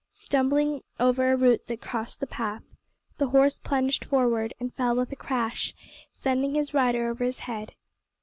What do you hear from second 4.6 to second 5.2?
fell with a